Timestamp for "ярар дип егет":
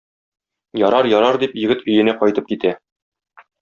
1.13-1.87